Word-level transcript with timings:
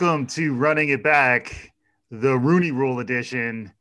Welcome 0.00 0.28
to 0.28 0.54
Running 0.54 0.90
It 0.90 1.02
Back, 1.02 1.72
the 2.12 2.38
Rooney 2.38 2.70
Rule 2.70 3.00
edition. 3.00 3.72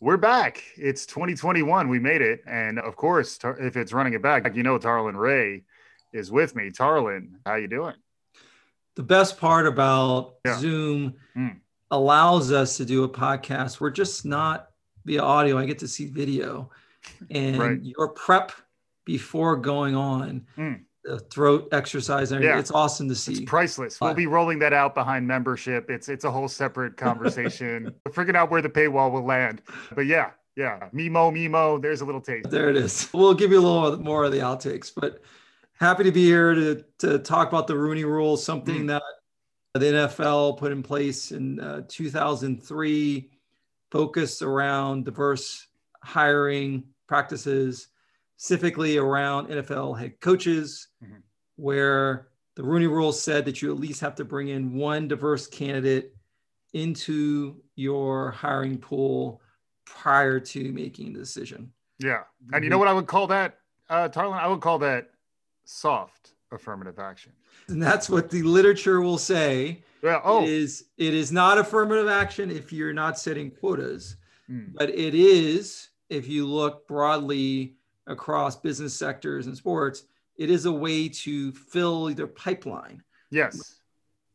We're 0.00 0.16
back. 0.16 0.64
It's 0.78 1.04
2021. 1.04 1.90
We 1.90 1.98
made 1.98 2.22
it. 2.22 2.40
And 2.46 2.78
of 2.78 2.96
course, 2.96 3.38
if 3.60 3.76
it's 3.76 3.92
running 3.92 4.14
it 4.14 4.22
back, 4.22 4.56
you 4.56 4.62
know, 4.62 4.78
Tarlin 4.78 5.16
Ray 5.16 5.64
is 6.14 6.32
with 6.32 6.56
me. 6.56 6.70
Tarlin, 6.70 7.32
how 7.44 7.56
you 7.56 7.68
doing? 7.68 7.92
The 8.94 9.02
best 9.02 9.38
part 9.38 9.66
about 9.66 10.36
yeah. 10.46 10.58
Zoom 10.58 11.16
mm. 11.36 11.56
allows 11.90 12.52
us 12.52 12.78
to 12.78 12.86
do 12.86 13.04
a 13.04 13.08
podcast. 13.10 13.78
We're 13.78 13.90
just 13.90 14.24
not 14.24 14.70
via 15.04 15.20
audio. 15.20 15.58
I 15.58 15.66
get 15.66 15.80
to 15.80 15.88
see 15.88 16.06
video 16.06 16.70
and 17.30 17.58
right. 17.58 17.82
your 17.82 18.08
prep 18.08 18.52
before 19.04 19.56
going 19.56 19.94
on. 19.94 20.46
Mm 20.56 20.85
throat 21.30 21.68
exercise. 21.72 22.32
And 22.32 22.42
yeah. 22.42 22.58
It's 22.58 22.70
awesome 22.70 23.08
to 23.08 23.14
see. 23.14 23.32
It's 23.32 23.40
priceless. 23.42 24.00
We'll 24.00 24.14
be 24.14 24.26
rolling 24.26 24.58
that 24.60 24.72
out 24.72 24.94
behind 24.94 25.26
membership. 25.26 25.90
It's 25.90 26.08
it's 26.08 26.24
a 26.24 26.30
whole 26.30 26.48
separate 26.48 26.96
conversation. 26.96 27.94
Figuring 28.12 28.36
out 28.36 28.50
where 28.50 28.62
the 28.62 28.68
paywall 28.68 29.12
will 29.12 29.24
land. 29.24 29.62
But 29.94 30.06
yeah, 30.06 30.30
yeah. 30.56 30.88
Mimo, 30.92 31.32
Mimo, 31.32 31.80
there's 31.80 32.00
a 32.00 32.04
little 32.04 32.20
taste. 32.20 32.50
There 32.50 32.68
it 32.68 32.76
is. 32.76 33.08
We'll 33.12 33.34
give 33.34 33.50
you 33.50 33.58
a 33.58 33.60
little 33.60 33.98
more 33.98 34.24
of 34.24 34.32
the 34.32 34.38
outtakes. 34.38 34.92
But 34.94 35.22
happy 35.78 36.04
to 36.04 36.12
be 36.12 36.24
here 36.24 36.54
to, 36.54 36.84
to 36.98 37.18
talk 37.18 37.48
about 37.48 37.66
the 37.66 37.76
Rooney 37.76 38.04
Rule, 38.04 38.36
something 38.36 38.84
mm. 38.84 38.88
that 38.88 39.02
the 39.74 39.86
NFL 39.86 40.58
put 40.58 40.72
in 40.72 40.82
place 40.82 41.32
in 41.32 41.60
uh, 41.60 41.82
2003, 41.88 43.30
focused 43.90 44.42
around 44.42 45.04
diverse 45.04 45.66
hiring 46.02 46.84
practices 47.06 47.88
specifically 48.36 48.98
around 48.98 49.48
NFL 49.48 49.98
head 49.98 50.20
coaches, 50.20 50.88
mm-hmm. 51.02 51.16
where 51.56 52.28
the 52.54 52.62
Rooney 52.62 52.86
Rule 52.86 53.12
said 53.12 53.44
that 53.46 53.62
you 53.62 53.72
at 53.72 53.80
least 53.80 54.00
have 54.00 54.14
to 54.16 54.24
bring 54.24 54.48
in 54.48 54.74
one 54.74 55.08
diverse 55.08 55.46
candidate 55.46 56.14
into 56.72 57.56
your 57.76 58.30
hiring 58.30 58.78
pool 58.78 59.40
prior 59.84 60.40
to 60.40 60.72
making 60.72 61.12
the 61.12 61.20
decision. 61.20 61.72
Yeah. 61.98 62.22
And 62.52 62.62
you 62.62 62.70
know 62.70 62.78
what 62.78 62.88
I 62.88 62.92
would 62.92 63.06
call 63.06 63.26
that, 63.28 63.58
uh, 63.88 64.08
Tarlin? 64.08 64.38
I 64.38 64.48
would 64.48 64.60
call 64.60 64.78
that 64.80 65.10
soft 65.64 66.32
affirmative 66.52 66.98
action. 66.98 67.32
And 67.68 67.82
that's 67.82 68.10
what 68.10 68.30
the 68.30 68.42
literature 68.42 69.00
will 69.00 69.18
say. 69.18 69.82
Yeah. 70.02 70.20
Oh. 70.22 70.42
It 70.42 70.50
is, 70.50 70.84
it 70.98 71.14
is 71.14 71.32
not 71.32 71.58
affirmative 71.58 72.08
action 72.08 72.50
if 72.50 72.72
you're 72.72 72.92
not 72.92 73.18
setting 73.18 73.50
quotas, 73.50 74.16
mm. 74.50 74.72
but 74.74 74.90
it 74.90 75.14
is 75.14 75.88
if 76.10 76.28
you 76.28 76.46
look 76.46 76.86
broadly 76.86 77.76
across 78.06 78.56
business 78.56 78.94
sectors 78.94 79.46
and 79.46 79.56
sports, 79.56 80.04
it 80.36 80.50
is 80.50 80.66
a 80.66 80.72
way 80.72 81.08
to 81.08 81.52
fill 81.52 82.06
their 82.14 82.26
pipeline. 82.26 83.02
Yes. 83.30 83.76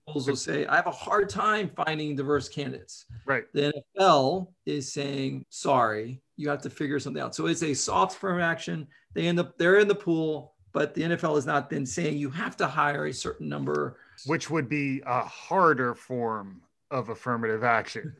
Also 0.05 0.33
say, 0.33 0.65
I 0.65 0.75
have 0.75 0.87
a 0.87 0.91
hard 0.91 1.29
time 1.29 1.71
finding 1.75 2.15
diverse 2.15 2.49
candidates. 2.49 3.05
Right. 3.25 3.43
The 3.53 3.71
NFL 3.99 4.47
is 4.65 4.91
saying, 4.91 5.45
sorry, 5.49 6.21
you 6.37 6.49
have 6.49 6.61
to 6.63 6.69
figure 6.69 6.99
something 6.99 7.21
out. 7.21 7.35
So 7.35 7.45
it's 7.45 7.63
a 7.63 7.73
soft 7.73 8.17
firm 8.17 8.41
action. 8.41 8.87
They 9.13 9.27
end 9.27 9.39
up 9.39 9.57
they're 9.57 9.79
in 9.79 9.87
the 9.87 9.95
pool, 9.95 10.55
but 10.73 10.93
the 10.93 11.03
NFL 11.03 11.37
is 11.37 11.45
not 11.45 11.69
then 11.69 11.85
saying 11.85 12.17
you 12.17 12.29
have 12.31 12.57
to 12.57 12.67
hire 12.67 13.05
a 13.05 13.13
certain 13.13 13.47
number. 13.47 13.97
Which 14.25 14.49
would 14.49 14.67
be 14.67 15.01
a 15.05 15.23
harder 15.23 15.93
form 15.93 16.61
of 16.89 17.09
affirmative 17.09 17.63
action. 17.63 18.15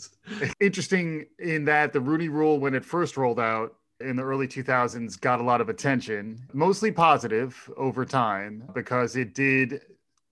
Interesting 0.60 1.26
in 1.38 1.64
that 1.64 1.92
the 1.92 2.00
Rooney 2.00 2.28
rule, 2.28 2.58
when 2.58 2.74
it 2.74 2.84
first 2.84 3.16
rolled 3.16 3.40
out, 3.40 3.74
in 4.02 4.16
the 4.16 4.22
early 4.22 4.48
2000s 4.48 5.20
got 5.20 5.40
a 5.40 5.44
lot 5.44 5.60
of 5.60 5.68
attention, 5.68 6.46
mostly 6.52 6.90
positive 6.90 7.70
over 7.76 8.04
time 8.04 8.64
because 8.74 9.16
it 9.16 9.34
did 9.34 9.82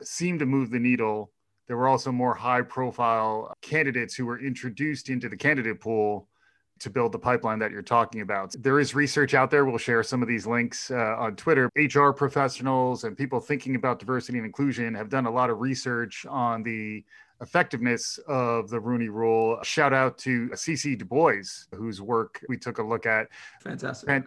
seem 0.02 0.38
to 0.38 0.46
move 0.46 0.70
the 0.70 0.78
needle. 0.78 1.32
There 1.68 1.76
were 1.76 1.88
also 1.88 2.10
more 2.10 2.34
high 2.34 2.62
profile 2.62 3.52
candidates 3.62 4.14
who 4.14 4.26
were 4.26 4.40
introduced 4.40 5.08
into 5.08 5.28
the 5.28 5.36
candidate 5.36 5.80
pool 5.80 6.28
to 6.80 6.90
build 6.90 7.12
the 7.12 7.18
pipeline 7.18 7.58
that 7.58 7.70
you're 7.70 7.82
talking 7.82 8.22
about. 8.22 8.54
There 8.58 8.80
is 8.80 8.94
research 8.94 9.34
out 9.34 9.50
there. 9.50 9.64
We'll 9.64 9.78
share 9.78 10.02
some 10.02 10.22
of 10.22 10.28
these 10.28 10.46
links 10.46 10.90
uh, 10.90 11.16
on 11.18 11.36
Twitter. 11.36 11.70
HR 11.76 12.10
professionals 12.10 13.04
and 13.04 13.16
people 13.16 13.38
thinking 13.38 13.76
about 13.76 13.98
diversity 13.98 14.38
and 14.38 14.46
inclusion 14.46 14.94
have 14.94 15.08
done 15.08 15.26
a 15.26 15.30
lot 15.30 15.50
of 15.50 15.60
research 15.60 16.26
on 16.28 16.62
the 16.62 17.04
effectiveness 17.40 18.18
of 18.28 18.68
the 18.68 18.78
Rooney 18.78 19.08
Rule. 19.08 19.58
Shout 19.62 19.92
out 19.92 20.18
to 20.18 20.48
CC 20.50 20.98
Du 20.98 21.04
Bois, 21.04 21.42
whose 21.74 22.00
work 22.00 22.44
we 22.48 22.56
took 22.56 22.78
a 22.78 22.82
look 22.82 23.06
at. 23.06 23.28
Fantastic. 23.62 24.08
And 24.08 24.24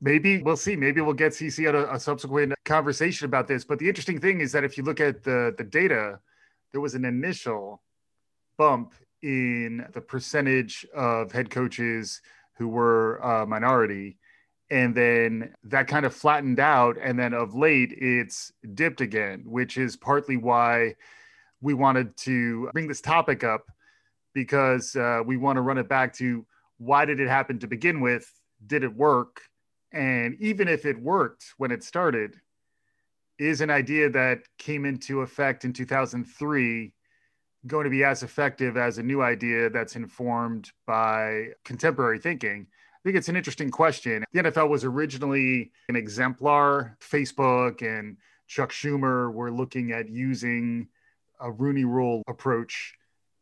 maybe 0.00 0.42
we'll 0.42 0.56
see. 0.56 0.76
Maybe 0.76 1.00
we'll 1.00 1.14
get 1.14 1.32
CC 1.32 1.68
at 1.68 1.74
a, 1.74 1.94
a, 1.94 2.00
subsequent 2.00 2.54
conversation 2.64 3.26
about 3.26 3.48
this. 3.48 3.64
But 3.64 3.78
the 3.78 3.88
interesting 3.88 4.20
thing 4.20 4.40
is 4.40 4.52
that 4.52 4.64
if 4.64 4.78
you 4.78 4.84
look 4.84 5.00
at 5.00 5.22
the 5.22 5.54
the 5.58 5.64
data, 5.64 6.20
there 6.72 6.80
was 6.80 6.94
an 6.94 7.04
initial 7.04 7.82
bump 8.56 8.94
in 9.22 9.86
the 9.92 10.00
percentage 10.00 10.86
of 10.94 11.32
head 11.32 11.50
coaches 11.50 12.20
who 12.56 12.68
were 12.68 13.24
uh, 13.24 13.46
minority. 13.46 14.18
And 14.70 14.94
then 14.94 15.54
that 15.64 15.88
kind 15.88 16.04
of 16.04 16.14
flattened 16.14 16.60
out. 16.60 16.96
And 17.00 17.18
then 17.18 17.32
of 17.32 17.54
late, 17.54 17.92
it's 17.96 18.52
dipped 18.74 19.00
again, 19.00 19.42
which 19.46 19.78
is 19.78 19.96
partly 19.96 20.36
why 20.36 20.96
we 21.60 21.74
wanted 21.74 22.16
to 22.18 22.68
bring 22.72 22.88
this 22.88 23.00
topic 23.00 23.44
up 23.44 23.64
because 24.34 24.94
uh, 24.94 25.20
we 25.24 25.36
want 25.36 25.56
to 25.56 25.62
run 25.62 25.78
it 25.78 25.88
back 25.88 26.12
to 26.14 26.46
why 26.76 27.04
did 27.04 27.18
it 27.18 27.28
happen 27.28 27.58
to 27.58 27.66
begin 27.66 28.00
with? 28.00 28.30
Did 28.66 28.84
it 28.84 28.94
work? 28.94 29.40
And 29.92 30.36
even 30.40 30.68
if 30.68 30.84
it 30.84 31.00
worked 31.00 31.44
when 31.56 31.70
it 31.70 31.82
started, 31.82 32.36
is 33.38 33.60
an 33.60 33.70
idea 33.70 34.10
that 34.10 34.40
came 34.58 34.84
into 34.84 35.22
effect 35.22 35.64
in 35.64 35.72
2003 35.72 36.92
going 37.68 37.84
to 37.84 37.90
be 37.90 38.02
as 38.02 38.22
effective 38.22 38.76
as 38.76 38.98
a 38.98 39.02
new 39.02 39.22
idea 39.22 39.70
that's 39.70 39.94
informed 39.94 40.72
by 40.86 41.48
contemporary 41.64 42.18
thinking? 42.18 42.66
I 42.70 43.00
think 43.04 43.16
it's 43.16 43.28
an 43.28 43.36
interesting 43.36 43.70
question. 43.70 44.24
The 44.32 44.42
NFL 44.42 44.68
was 44.68 44.84
originally 44.84 45.70
an 45.88 45.94
exemplar. 45.94 46.96
Facebook 47.00 47.82
and 47.82 48.16
Chuck 48.48 48.72
Schumer 48.72 49.32
were 49.32 49.52
looking 49.52 49.92
at 49.92 50.08
using 50.08 50.88
a 51.40 51.50
Rooney 51.50 51.84
Rule 51.84 52.22
approach 52.26 52.94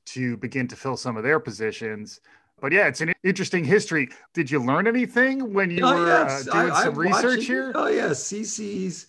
to 0.07 0.37
begin 0.37 0.69
to 0.69 0.77
fill 0.77 0.97
some 0.97 1.17
of 1.17 1.23
their 1.23 1.41
positions. 1.41 2.21
But 2.61 2.73
yeah, 2.73 2.87
it's 2.87 3.01
an 3.01 3.13
interesting 3.23 3.65
history. 3.65 4.09
Did 4.35 4.51
you 4.51 4.63
learn 4.63 4.87
anything 4.87 5.53
when 5.53 5.71
you 5.71 5.85
oh, 5.85 5.95
were 5.95 6.07
yes. 6.07 6.49
uh, 6.49 6.53
doing 6.53 6.71
I, 6.71 6.83
some 6.83 6.93
I'm 6.95 6.99
research 6.99 7.23
watching, 7.23 7.43
here? 7.43 7.73
Oh 7.75 7.89
yeah, 7.89 8.09
CC's. 8.09 9.07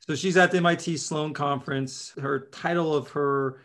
So 0.00 0.14
she's 0.14 0.36
at 0.36 0.50
the 0.50 0.58
MIT 0.58 0.96
Sloan 0.96 1.32
conference. 1.32 2.12
Her 2.20 2.40
title 2.52 2.94
of 2.94 3.10
her 3.10 3.60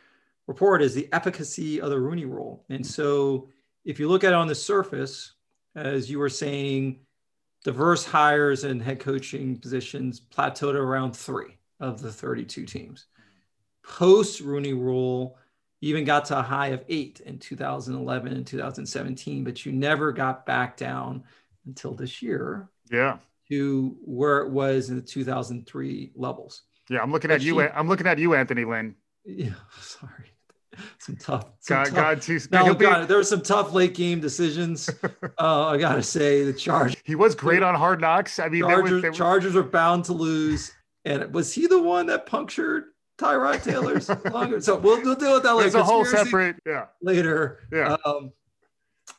report 0.48 0.82
is 0.82 0.94
the 0.94 1.10
efficacy 1.14 1.82
of 1.82 1.90
the 1.90 2.00
Rooney 2.00 2.26
Rule. 2.26 2.66
And 2.70 2.80
mm-hmm. 2.82 2.90
so 2.90 3.50
if 3.86 4.00
you 4.00 4.08
look 4.08 4.24
at 4.24 4.34
it 4.34 4.36
on 4.36 4.48
the 4.48 4.56
surface, 4.56 5.34
as 5.76 6.10
you 6.10 6.20
were 6.20 6.30
saying, 6.30 7.00
diverse 7.64 8.06
hires 8.06 8.64
and 8.64 8.82
head 8.82 9.00
coaching 9.00 9.58
positions 9.58 10.20
plateaued 10.20 10.76
around 10.76 11.16
three 11.16 11.58
of 11.80 12.02
the 12.02 12.12
32 12.12 12.66
teams 12.66 13.08
post 13.84 14.40
Rooney 14.40 14.74
Rule 14.74 15.38
even 15.82 16.06
got 16.06 16.26
to 16.26 16.40
a 16.40 16.42
high 16.42 16.68
of 16.68 16.84
eight 16.88 17.20
in 17.26 17.38
2011 17.38 18.32
and 18.32 18.48
2017, 18.48 19.44
but 19.44 19.66
you 19.66 19.74
never 19.74 20.14
got 20.14 20.46
back 20.46 20.78
down 20.78 21.24
until 21.66 21.94
this 21.94 22.22
year. 22.22 22.70
Yeah. 22.90 23.18
To 23.50 23.98
where 24.04 24.40
it 24.40 24.50
was 24.50 24.90
in 24.90 24.96
the 24.96 25.02
2003 25.02 26.14
levels. 26.16 26.64
Yeah, 26.90 27.02
I'm 27.02 27.12
looking 27.12 27.28
but 27.28 27.36
at 27.36 27.42
you. 27.42 27.60
She, 27.60 27.68
I'm 27.68 27.88
looking 27.88 28.08
at 28.08 28.18
you, 28.18 28.34
Anthony 28.34 28.66
Lynn. 28.66 28.96
Yeah, 29.26 29.54
sorry. 29.80 30.33
Some 31.00 31.16
tough. 31.18 31.46
Some 31.60 31.78
God, 31.78 31.86
tough, 31.86 31.96
God, 31.96 32.22
too, 32.22 32.40
no, 32.52 32.74
be, 32.74 32.86
God, 32.86 33.08
there 33.08 33.18
were 33.18 33.24
some 33.24 33.42
tough 33.42 33.74
late 33.74 33.94
game 33.94 34.20
decisions. 34.20 34.90
uh, 35.40 35.68
I 35.68 35.78
gotta 35.78 36.04
say, 36.04 36.44
the 36.44 36.54
Chargers. 36.54 37.02
He 37.04 37.16
was 37.16 37.36
great 37.36 37.64
on 37.64 37.76
Hard 37.76 38.02
Knocks. 38.02 38.40
I 38.40 38.50
mean, 38.50 38.62
Chargers, 38.62 38.90
they 38.90 38.96
were, 38.96 39.02
they 39.02 39.10
were... 39.10 39.16
Chargers 39.16 39.56
are 39.56 39.64
bound 39.64 40.06
to 40.06 40.14
lose. 40.14 40.72
And 41.06 41.34
was 41.34 41.54
he 41.54 41.68
the 41.68 41.82
one 41.82 42.06
that 42.08 42.26
punctured 42.26 42.86
Tyrod 43.18 43.64
Taylor's 43.64 44.10
longer. 44.32 44.62
So 44.62 44.78
we'll, 44.78 45.02
we'll 45.02 45.16
deal 45.16 45.34
with 45.34 45.44
that 45.44 45.56
later. 45.56 45.68
It's 45.68 45.76
a 45.76 45.84
whole 45.84 46.06
separate, 46.06 46.58
yeah. 46.66 46.86
Later. 47.02 47.60
Yeah. 47.72 47.98
Um, 48.06 48.32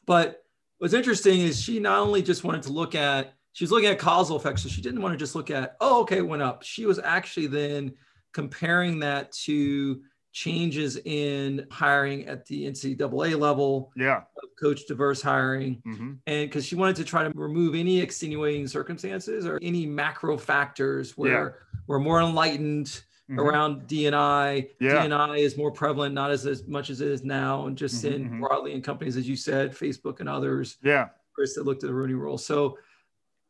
but 0.07 0.43
what's 0.79 0.95
interesting 0.95 1.41
is 1.41 1.61
she 1.61 1.81
not 1.81 2.01
only 2.01 2.23
just 2.23 2.45
wanted 2.45 2.63
to 2.65 2.73
look 2.73 2.95
at, 2.95 3.35
she 3.53 3.65
was 3.65 3.71
looking 3.71 3.89
at 3.89 3.99
causal 3.99 4.37
effects. 4.37 4.63
So 4.63 4.69
she 4.69 4.83
didn't 4.83 5.01
want 5.01 5.13
to 5.13 5.19
just 5.19 5.35
look 5.35 5.51
at, 5.51 5.77
oh, 5.81 6.03
okay, 6.03 6.19
it 6.19 6.27
went 6.27 6.43
up. 6.43 6.63
She 6.63 6.87
was 6.87 6.99
actually 6.99 7.47
then 7.47 7.95
comparing 8.33 8.99
that 9.01 9.31
to 9.33 10.03
changes 10.35 10.99
in 11.05 11.65
hiring 11.71 12.27
at 12.27 12.45
the 12.45 12.67
NCAA 12.67 13.39
level. 13.39 13.93
Yeah. 13.97 14.23
Coach 14.61 14.87
diverse 14.87 15.23
hiring. 15.23 15.81
Mm-hmm. 15.87 16.13
And 16.27 16.51
because 16.51 16.67
she 16.67 16.75
wanted 16.75 16.97
to 16.97 17.05
try 17.05 17.23
to 17.23 17.31
remove 17.35 17.77
any 17.77 18.01
extenuating 18.01 18.67
circumstances 18.67 19.47
or 19.47 19.61
any 19.63 19.87
macro 19.87 20.37
factors 20.37 21.17
where 21.17 21.45
yeah. 21.45 21.79
we're 21.87 22.01
more 22.01 22.21
enlightened 22.21 22.87
mm-hmm. 23.31 23.39
around 23.39 23.87
DNI. 23.87 24.71
Yeah. 24.81 25.07
DNI 25.07 25.39
is 25.39 25.57
more 25.57 25.71
prevalent, 25.71 26.15
not 26.15 26.33
as, 26.33 26.47
as 26.47 26.67
much 26.67 26.91
as 26.91 27.01
it 27.01 27.09
is 27.09 27.23
now, 27.23 27.67
and 27.67 27.79
just 27.79 28.05
mm-hmm, 28.05 28.15
in 28.15 28.25
mm-hmm. 28.25 28.41
broadly 28.41 28.73
in 28.73 28.83
companies, 28.83 29.17
as 29.17 29.29
you 29.29 29.37
said, 29.37 29.71
Facebook 29.71 30.19
and 30.19 30.29
others. 30.29 30.79
Yeah. 30.83 31.09
Chris 31.33 31.55
that 31.55 31.65
looked 31.65 31.85
at 31.85 31.89
the 31.89 31.95
Rooney 31.95 32.15
rule. 32.15 32.39
So 32.39 32.77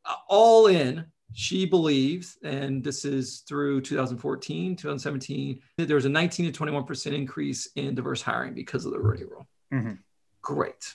uh, 0.05 0.17
all 0.29 0.67
in, 0.67 1.07
she 1.33 1.67
believes, 1.67 2.39
and 2.45 2.83
this 2.83 3.05
is 3.05 3.41
through 3.49 3.81
2014, 3.81 4.77
2017, 4.77 5.61
that 5.79 5.87
there 5.87 5.97
was 5.97 6.05
a 6.05 6.09
19 6.09 6.53
to 6.53 6.65
21% 6.65 7.13
increase 7.13 7.69
in 7.77 7.95
diverse 7.95 8.23
hiring 8.23 8.55
because 8.55 8.85
of 8.85 8.93
the 8.93 8.99
Rooney 8.99 9.25
Rule. 9.25 9.47
Mm-hmm. 9.73 9.95
Great. 10.43 10.95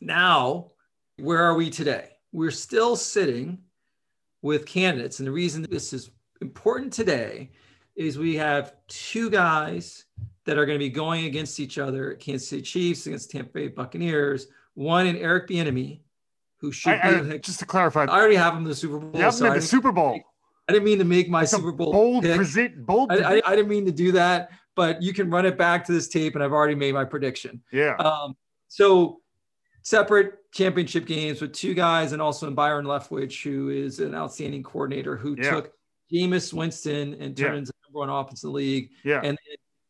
Now, 0.00 0.72
where 1.18 1.42
are 1.42 1.54
we 1.54 1.70
today? 1.70 2.10
We're 2.32 2.50
still 2.50 2.96
sitting 2.96 3.58
with 4.42 4.66
candidates. 4.66 5.18
And 5.18 5.26
the 5.26 5.32
reason 5.32 5.66
this 5.68 5.92
is 5.92 6.10
important 6.40 6.92
today 6.92 7.50
is 7.96 8.18
we 8.18 8.36
have 8.36 8.74
two 8.88 9.30
guys 9.30 10.04
that 10.44 10.58
are 10.58 10.66
going 10.66 10.78
to 10.78 10.84
be 10.84 10.90
going 10.90 11.24
against 11.24 11.58
each 11.60 11.78
other 11.78 12.14
Kansas 12.14 12.48
City 12.48 12.62
Chiefs 12.62 13.06
against 13.06 13.30
Tampa 13.30 13.50
Bay 13.52 13.68
Buccaneers. 13.68 14.48
One 14.74 15.06
in 15.06 15.16
Eric 15.16 15.48
Bieniemy, 15.48 16.00
who 16.64 16.72
should 16.72 16.94
I, 16.94 17.34
I, 17.34 17.38
just 17.38 17.58
to 17.58 17.66
clarify. 17.66 18.04
I 18.04 18.18
already 18.18 18.36
have 18.36 18.54
him 18.54 18.62
in 18.62 18.68
the 18.68 18.74
Super 18.74 18.98
Bowl. 18.98 19.10
You 19.14 19.22
have 19.22 19.38
him 19.38 19.46
in 19.46 19.52
the 19.54 19.60
Super 19.60 19.92
Bowl. 19.92 20.18
I 20.66 20.72
didn't 20.72 20.86
mean 20.86 20.98
to 20.98 21.04
make 21.04 21.28
my 21.28 21.44
Super 21.44 21.72
Bowl 21.72 21.92
bold 21.92 22.24
pick. 22.24 22.36
Present, 22.36 22.86
bold. 22.86 23.12
I, 23.12 23.16
I, 23.16 23.42
I, 23.44 23.54
didn't 23.54 23.68
mean 23.68 23.84
to 23.84 23.92
do 23.92 24.12
that, 24.12 24.50
but 24.74 25.02
you 25.02 25.12
can 25.12 25.30
run 25.30 25.44
it 25.44 25.58
back 25.58 25.84
to 25.86 25.92
this 25.92 26.08
tape, 26.08 26.34
and 26.34 26.42
I've 26.42 26.52
already 26.52 26.74
made 26.74 26.94
my 26.94 27.04
prediction. 27.04 27.62
Yeah. 27.70 27.96
Um, 27.96 28.34
so 28.68 29.20
separate 29.82 30.50
championship 30.52 31.04
games 31.04 31.42
with 31.42 31.52
two 31.52 31.74
guys, 31.74 32.12
and 32.12 32.22
also 32.22 32.48
in 32.48 32.54
Byron 32.54 32.86
Leftwich, 32.86 33.42
who 33.42 33.68
is 33.68 34.00
an 34.00 34.14
outstanding 34.14 34.62
coordinator 34.62 35.18
who 35.18 35.36
yeah. 35.36 35.50
took 35.50 35.72
Jameis 36.10 36.54
Winston 36.54 37.12
and 37.20 37.36
turned 37.36 37.52
yeah. 37.52 37.58
into 37.58 37.72
number 37.86 37.98
one 37.98 38.08
offense 38.08 38.42
in 38.42 38.48
the 38.48 38.54
league. 38.54 38.88
Yeah. 39.04 39.20
And 39.22 39.36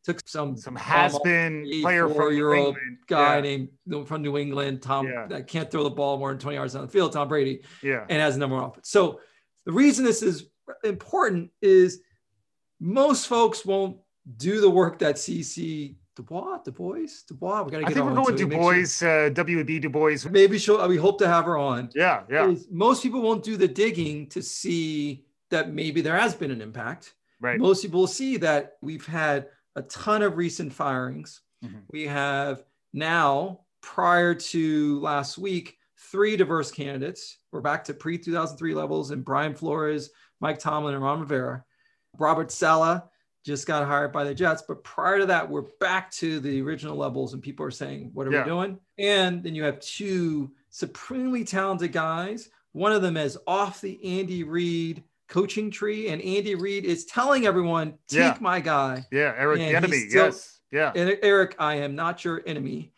took 0.04 0.26
some 0.28 0.56
some 0.56 0.76
has 0.76 1.18
been 1.20 1.66
player 1.80 2.08
from 2.08 2.34
New 2.34 2.54
old 2.54 2.76
guy 3.06 3.36
yeah. 3.36 3.40
named 3.40 4.06
from 4.06 4.22
New 4.22 4.36
England, 4.36 4.82
Tom 4.82 5.06
yeah. 5.06 5.26
that 5.28 5.46
can't 5.46 5.70
throw 5.70 5.82
the 5.82 5.90
ball 5.90 6.18
more 6.18 6.30
than 6.30 6.38
20 6.38 6.56
yards 6.56 6.76
on 6.76 6.82
the 6.82 6.88
field, 6.88 7.12
Tom 7.12 7.28
Brady. 7.28 7.62
Yeah. 7.82 8.04
And 8.08 8.20
has 8.20 8.36
a 8.36 8.38
number 8.38 8.56
one 8.56 8.66
offense. 8.66 8.90
So 8.90 9.20
the 9.64 9.72
reason 9.72 10.04
this 10.04 10.22
is 10.22 10.46
important 10.84 11.50
is 11.62 12.00
most 12.80 13.26
folks 13.28 13.64
won't 13.64 13.96
do 14.36 14.60
the 14.60 14.70
work 14.70 14.98
that 14.98 15.16
CC 15.16 15.96
Dubois, 16.16 16.58
Dubois, 16.64 17.24
Dubois. 17.26 17.62
We 17.62 17.70
got 17.72 17.78
to 17.78 17.84
get. 17.84 17.90
I 17.90 17.94
think 17.94 18.06
we're 18.06 18.14
going 18.14 18.36
Dubois, 18.36 18.98
sure. 18.98 19.26
uh, 19.26 19.30
WB 19.30 19.80
Dubois. 19.80 20.26
Maybe 20.30 20.58
she'll. 20.58 20.86
We 20.86 20.96
hope 20.96 21.18
to 21.18 21.26
have 21.26 21.44
her 21.46 21.58
on. 21.58 21.90
Yeah, 21.94 22.22
yeah. 22.30 22.54
Most 22.70 23.02
people 23.02 23.20
won't 23.20 23.42
do 23.42 23.56
the 23.56 23.66
digging 23.66 24.28
to 24.28 24.42
see 24.42 25.24
that 25.50 25.72
maybe 25.72 26.02
there 26.02 26.16
has 26.16 26.34
been 26.34 26.50
an 26.50 26.60
impact. 26.60 27.14
Right. 27.40 27.58
Most 27.58 27.82
people 27.82 28.00
will 28.00 28.06
see 28.06 28.36
that 28.38 28.76
we've 28.80 29.04
had 29.04 29.48
a 29.76 29.82
ton 29.82 30.22
of 30.22 30.36
recent 30.36 30.72
firings. 30.72 31.40
Mm-hmm. 31.64 31.78
We 31.90 32.06
have 32.06 32.64
now, 32.92 33.60
prior 33.82 34.34
to 34.34 35.00
last 35.00 35.38
week, 35.38 35.76
three 35.98 36.36
diverse 36.36 36.70
candidates. 36.70 37.38
We're 37.52 37.60
back 37.60 37.84
to 37.84 37.94
pre 37.94 38.18
2003 38.18 38.74
levels 38.74 39.10
and 39.10 39.24
Brian 39.24 39.54
Flores, 39.54 40.10
Mike 40.40 40.58
Tomlin, 40.58 40.94
and 40.94 41.02
Ron 41.02 41.20
Rivera. 41.20 41.64
Robert 42.18 42.50
Saleh 42.50 43.02
just 43.44 43.66
got 43.66 43.86
hired 43.86 44.12
by 44.12 44.24
the 44.24 44.34
Jets. 44.34 44.62
But 44.66 44.84
prior 44.84 45.18
to 45.18 45.26
that, 45.26 45.48
we're 45.48 45.66
back 45.80 46.10
to 46.12 46.40
the 46.40 46.62
original 46.62 46.96
levels, 46.96 47.34
and 47.34 47.42
people 47.42 47.66
are 47.66 47.70
saying, 47.70 48.10
What 48.14 48.26
are 48.26 48.32
yeah. 48.32 48.42
we 48.42 48.50
doing? 48.50 48.78
And 48.98 49.42
then 49.42 49.54
you 49.54 49.64
have 49.64 49.80
two 49.80 50.52
supremely 50.70 51.44
talented 51.44 51.92
guys. 51.92 52.48
One 52.72 52.92
of 52.92 53.02
them 53.02 53.16
is 53.16 53.38
off 53.46 53.80
the 53.80 54.18
Andy 54.18 54.42
Reid 54.42 55.04
coaching 55.28 55.70
tree, 55.70 56.08
and 56.08 56.20
Andy 56.22 56.54
Reid 56.54 56.84
is 56.84 57.04
telling 57.04 57.46
everyone, 57.46 57.94
"Take 58.08 58.18
yeah. 58.18 58.38
my 58.40 58.60
guy." 58.60 59.06
Yeah, 59.10 59.34
Eric 59.36 59.60
and 59.60 59.76
enemy. 59.76 60.08
Still, 60.08 60.26
yes, 60.26 60.60
yeah. 60.70 60.92
Eric, 60.94 61.56
I 61.58 61.76
am 61.76 61.94
not 61.94 62.24
your 62.24 62.42
enemy. 62.46 62.92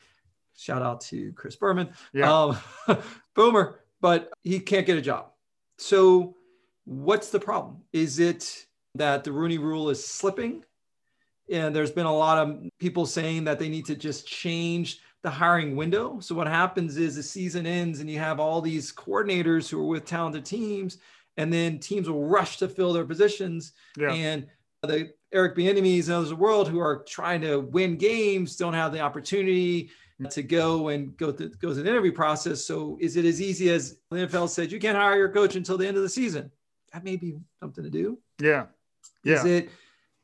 Shout 0.56 0.82
out 0.82 1.02
to 1.02 1.32
Chris 1.32 1.56
Berman, 1.56 1.90
yeah. 2.12 2.32
Um, 2.32 2.58
Boomer, 3.34 3.80
but 4.00 4.32
he 4.42 4.58
can't 4.58 4.86
get 4.86 4.96
a 4.96 5.02
job. 5.02 5.32
So, 5.78 6.36
what's 6.84 7.30
the 7.30 7.40
problem? 7.40 7.82
Is 7.92 8.18
it 8.18 8.66
that 8.94 9.24
the 9.24 9.32
Rooney 9.32 9.58
Rule 9.58 9.90
is 9.90 10.04
slipping? 10.04 10.64
And 11.50 11.76
there's 11.76 11.92
been 11.92 12.06
a 12.06 12.14
lot 12.14 12.38
of 12.38 12.58
people 12.80 13.06
saying 13.06 13.44
that 13.44 13.58
they 13.58 13.68
need 13.68 13.86
to 13.86 13.94
just 13.94 14.26
change 14.26 15.00
the 15.22 15.30
hiring 15.30 15.76
window. 15.76 16.20
So 16.20 16.34
what 16.34 16.46
happens 16.46 16.96
is 16.96 17.16
the 17.16 17.22
season 17.22 17.66
ends 17.66 18.00
and 18.00 18.10
you 18.10 18.18
have 18.18 18.40
all 18.40 18.60
these 18.60 18.92
coordinators 18.92 19.68
who 19.68 19.80
are 19.80 19.86
with 19.86 20.04
talented 20.04 20.44
teams 20.44 20.98
and 21.36 21.52
then 21.52 21.78
teams 21.78 22.08
will 22.08 22.24
rush 22.24 22.58
to 22.58 22.68
fill 22.68 22.92
their 22.92 23.04
positions. 23.04 23.72
Yeah. 23.96 24.12
And 24.12 24.46
the 24.82 25.12
Eric 25.32 25.56
Bieniemys 25.56 26.04
and 26.04 26.12
others 26.12 26.30
of 26.30 26.38
the 26.38 26.42
world 26.42 26.68
who 26.68 26.78
are 26.78 27.04
trying 27.06 27.40
to 27.42 27.60
win 27.60 27.96
games 27.96 28.56
don't 28.56 28.74
have 28.74 28.92
the 28.92 29.00
opportunity 29.00 29.90
to 30.30 30.42
go 30.42 30.88
and 30.88 31.14
go 31.16 31.30
to 31.30 31.48
go 31.48 31.74
through 31.74 31.82
the 31.82 31.90
interview 31.90 32.12
process. 32.12 32.64
So 32.64 32.96
is 33.00 33.16
it 33.16 33.24
as 33.24 33.40
easy 33.40 33.68
as 33.70 33.98
the 34.10 34.16
NFL 34.18 34.48
said 34.48 34.72
you 34.72 34.78
can't 34.78 34.96
hire 34.96 35.16
your 35.16 35.28
coach 35.28 35.56
until 35.56 35.76
the 35.76 35.86
end 35.86 35.96
of 35.96 36.02
the 36.02 36.08
season? 36.08 36.50
That 36.92 37.04
may 37.04 37.16
be 37.16 37.36
something 37.60 37.84
to 37.84 37.90
do. 37.90 38.18
Yeah. 38.40 38.66
Yeah. 39.24 39.34
Is 39.34 39.44
it 39.44 39.70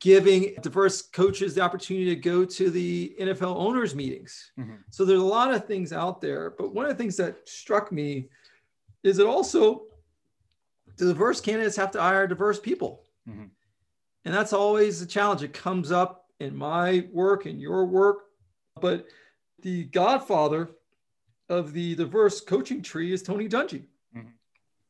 giving 0.00 0.54
diverse 0.62 1.02
coaches 1.02 1.54
the 1.54 1.60
opportunity 1.60 2.06
to 2.06 2.16
go 2.16 2.44
to 2.44 2.70
the 2.70 3.14
NFL 3.20 3.54
owners 3.56 3.94
meetings? 3.94 4.52
Mm-hmm. 4.58 4.76
So 4.90 5.04
there's 5.04 5.20
a 5.20 5.24
lot 5.24 5.52
of 5.52 5.66
things 5.66 5.92
out 5.92 6.20
there. 6.20 6.50
But 6.50 6.72
one 6.72 6.86
of 6.86 6.90
the 6.90 6.96
things 6.96 7.16
that 7.18 7.46
struck 7.48 7.92
me 7.92 8.30
is 9.02 9.18
it 9.18 9.26
also 9.26 9.82
diverse 10.96 11.40
candidates 11.40 11.76
have 11.76 11.90
to 11.92 12.00
hire 12.00 12.26
diverse 12.26 12.60
people. 12.60 13.04
Mm-hmm. 13.28 13.46
And 14.24 14.34
that's 14.34 14.52
always 14.52 15.02
a 15.02 15.06
challenge. 15.06 15.42
It 15.42 15.52
comes 15.52 15.90
up 15.90 16.26
in 16.40 16.56
my 16.56 17.06
work 17.12 17.46
and 17.46 17.60
your 17.60 17.86
work. 17.86 18.24
But 18.80 19.06
the 19.60 19.84
godfather 19.84 20.70
of 21.48 21.72
the 21.72 21.94
diverse 21.94 22.40
coaching 22.40 22.82
tree 22.82 23.12
is 23.12 23.22
Tony 23.22 23.48
Dungy. 23.48 23.84
Mm-hmm. 24.16 24.28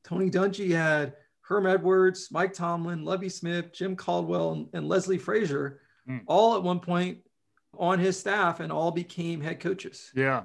Tony 0.04 0.31
Dungy 0.31 0.70
had 0.70 1.14
Herm 1.40 1.66
Edwards, 1.66 2.28
Mike 2.31 2.54
Tomlin, 2.54 3.04
Lovie 3.04 3.28
Smith, 3.28 3.72
Jim 3.72 3.96
Caldwell, 3.96 4.52
and, 4.52 4.69
and 4.72 4.88
Leslie 4.88 5.19
Frazier 5.19 5.81
mm. 6.08 6.20
all 6.26 6.56
at 6.56 6.62
one 6.62 6.81
point 6.81 7.19
on 7.78 7.99
his 7.99 8.19
staff 8.19 8.60
and 8.60 8.70
all 8.70 8.90
became 8.90 9.40
head 9.40 9.60
coaches. 9.60 10.10
Yeah. 10.14 10.44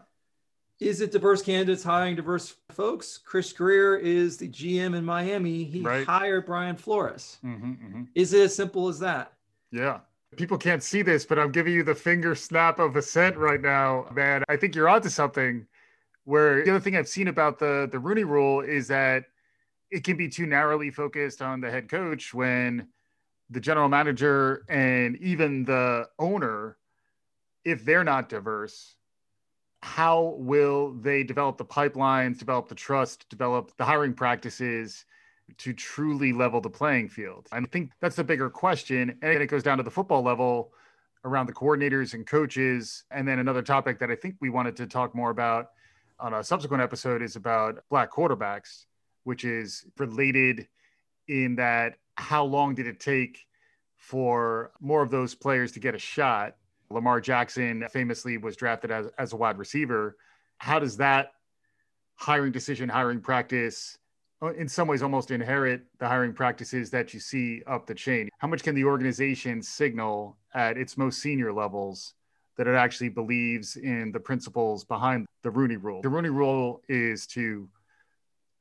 Is 0.80 1.02
it 1.02 1.12
diverse 1.12 1.42
candidates 1.42 1.84
hiring 1.84 2.16
diverse 2.16 2.56
folks? 2.70 3.18
Chris 3.18 3.52
Grier 3.52 3.98
is 3.98 4.38
the 4.38 4.48
GM 4.48 4.96
in 4.96 5.04
Miami. 5.04 5.64
He 5.64 5.82
right. 5.82 6.06
hired 6.06 6.46
Brian 6.46 6.76
Flores. 6.76 7.40
Mm-hmm, 7.44 7.72
mm-hmm. 7.72 8.04
Is 8.14 8.34
it 8.34 8.42
as 8.42 8.56
simple 8.56 8.88
as 8.88 9.00
that? 9.00 9.34
Yeah. 9.72 10.00
People 10.36 10.58
can't 10.58 10.84
see 10.84 11.02
this, 11.02 11.26
but 11.26 11.40
I'm 11.40 11.52
giving 11.52 11.74
you 11.74 11.84
the 11.84 11.96
finger 11.96 12.36
snap 12.36 12.78
of 12.80 12.96
assent 12.96 13.38
right 13.38 13.62
now, 13.62 14.08
man. 14.14 14.44
I 14.50 14.56
think 14.58 14.76
you're 14.76 14.90
onto 14.90 15.10
something. 15.10 15.66
Where 16.26 16.66
the 16.66 16.72
other 16.72 16.80
thing 16.82 16.98
I've 16.98 17.08
seen 17.08 17.30
about 17.30 17.58
the 17.58 17.88
the 17.90 18.00
Rooney 18.00 18.26
Rule 18.26 18.60
is 18.60 18.90
that 18.90 19.24
it 19.90 20.04
can 20.04 20.18
be 20.18 20.28
too 20.28 20.46
narrowly 20.46 20.92
focused 20.92 21.42
on 21.42 21.62
the 21.62 21.72
head 21.72 21.90
coach 21.90 22.34
when 22.34 22.90
the 23.50 23.62
general 23.62 23.88
manager 23.88 24.66
and 24.68 25.16
even 25.18 25.64
the 25.64 26.10
owner, 26.20 26.76
if 27.64 27.86
they're 27.86 28.04
not 28.04 28.28
diverse, 28.28 28.97
how 29.82 30.36
will 30.38 30.94
they 30.94 31.24
develop 31.24 31.58
the 31.58 31.66
pipelines, 31.66 32.40
develop 32.40 32.68
the 32.68 32.76
trust, 32.76 33.30
develop 33.30 33.76
the 33.78 33.86
hiring 33.86 34.14
practices 34.14 35.06
to 35.58 35.74
truly 35.74 36.34
level 36.34 36.62
the 36.62 36.70
playing 36.70 37.10
field? 37.10 37.48
I 37.52 37.62
think 37.62 37.92
that's 38.02 38.16
the 38.16 38.24
bigger 38.24 38.50
question. 38.50 39.18
And 39.22 39.42
it 39.42 39.48
goes 39.48 39.64
down 39.64 39.78
to 39.78 39.84
the 39.84 39.92
football 39.92 40.24
level 40.24 40.74
around 41.24 41.48
the 41.48 41.54
coordinators 41.54 42.14
and 42.14 42.26
coaches. 42.26 43.04
And 43.12 43.28
then 43.28 43.40
another 43.40 43.62
topic 43.62 44.00
that 44.00 44.10
I 44.10 44.16
think 44.16 44.36
we 44.42 44.50
wanted 44.50 44.76
to 44.78 44.88
talk 44.88 45.14
more 45.14 45.30
about 45.30 45.72
on 46.20 46.34
a 46.34 46.44
subsequent 46.44 46.82
episode 46.82 47.22
is 47.22 47.36
about 47.36 47.84
black 47.90 48.12
quarterbacks, 48.12 48.86
which 49.24 49.46
is 49.46 49.86
related 49.98 50.68
in 51.28 51.56
that 51.58 51.96
how 52.16 52.44
long 52.44 52.74
did 52.74 52.88
it 52.88 53.00
take 53.00 53.46
for 53.96 54.72
more 54.80 55.04
of 55.04 55.12
those 55.12 55.36
players 55.36 55.72
to 55.74 55.80
get 55.80 55.94
a 55.94 56.00
shot 56.00 56.56
Lamar 56.90 57.22
Jackson 57.22 57.86
famously 57.92 58.38
was 58.38 58.56
drafted 58.56 58.92
as, 58.92 59.08
as 59.18 59.34
a 59.34 59.36
wide 59.36 59.58
receiver. 59.58 60.18
How 60.58 60.80
does 60.80 60.98
that 60.98 61.32
hiring 62.16 62.52
decision, 62.52 62.90
hiring 62.90 63.22
practice, 63.22 63.98
uh, 64.42 64.54
in 64.54 64.68
some 64.68 64.88
ways 64.88 65.02
almost 65.02 65.32
inherit 65.32 65.82
the 66.00 66.08
hiring 66.08 66.34
practices 66.34 66.90
that 66.92 67.14
you 67.14 67.20
see 67.20 67.62
up 67.68 67.86
the 67.86 67.96
chain? 67.96 68.30
How 68.38 68.48
much 68.48 68.64
can 68.64 68.76
the 68.76 68.86
organization 68.86 69.62
signal 69.62 70.38
at 70.54 70.78
its 70.78 70.98
most 70.98 71.22
senior 71.22 71.52
levels 71.52 72.14
that 72.58 72.68
it 72.68 72.76
actually 72.76 73.10
believes 73.10 73.76
in 73.76 74.12
the 74.12 74.20
principles 74.20 74.84
behind 74.84 75.28
the 75.44 75.52
Rooney 75.52 75.78
rule? 75.78 76.02
The 76.02 76.10
Rooney 76.10 76.30
rule 76.30 76.82
is 76.88 77.28
to 77.28 77.70